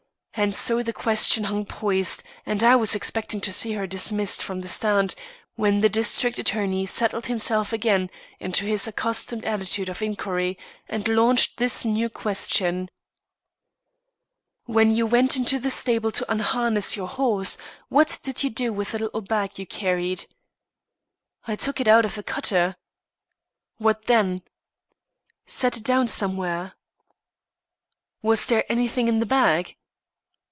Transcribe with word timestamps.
And 0.35 0.55
so 0.55 0.81
the 0.81 0.93
question 0.93 1.43
hung 1.43 1.65
poised, 1.65 2.23
and 2.45 2.63
I 2.63 2.73
was 2.77 2.95
expecting 2.95 3.41
to 3.41 3.51
see 3.51 3.73
her 3.73 3.85
dismissed 3.85 4.41
from 4.41 4.61
the 4.61 4.69
stand, 4.69 5.13
when 5.55 5.81
the 5.81 5.89
district 5.89 6.39
attorney 6.39 6.85
settled 6.85 7.27
himself 7.27 7.73
again 7.73 8.09
into 8.39 8.63
his 8.65 8.87
accustomed 8.87 9.43
attitude 9.43 9.89
of 9.89 10.01
inquiry, 10.01 10.57
and 10.87 11.05
launched 11.09 11.57
this 11.57 11.83
new 11.83 12.07
question: 12.09 12.89
"When 14.67 14.95
you 14.95 15.05
went 15.05 15.35
into 15.35 15.59
the 15.59 15.69
stable 15.69 16.13
to 16.13 16.31
unharness 16.31 16.95
your 16.95 17.09
horse, 17.09 17.57
what 17.89 18.17
did 18.23 18.41
you 18.41 18.49
do 18.49 18.71
with 18.71 18.93
the 18.93 18.99
little 18.99 19.19
bag 19.21 19.59
you 19.59 19.67
carried?" 19.67 20.27
"I 21.45 21.57
took 21.57 21.81
it 21.81 21.89
out 21.89 22.05
of 22.05 22.15
the 22.15 22.23
cutter." 22.23 22.77
"What, 23.79 24.05
then?" 24.05 24.43
"Set 25.45 25.75
it 25.75 25.83
down 25.83 26.07
somewhere." 26.07 26.77
"Was 28.21 28.45
there 28.45 28.63
anything 28.71 29.09
in 29.09 29.19
the 29.19 29.25
bag?" 29.25 29.75